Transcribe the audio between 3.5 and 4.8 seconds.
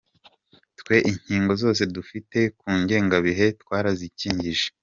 twarazikingije.